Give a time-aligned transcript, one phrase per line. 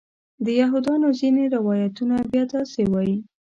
[0.45, 3.17] د یهودیانو ځینې روایتونه بیا داسې وایي.